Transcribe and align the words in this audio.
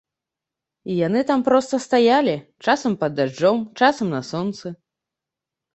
І 0.93 0.95
яны 1.07 1.21
там 1.31 1.43
проста 1.49 1.81
стаялі, 1.85 2.33
часам 2.67 2.91
пад 3.03 3.11
дажджом, 3.21 3.57
часам 3.83 4.07
на 4.17 4.21
сонцы. 4.33 4.67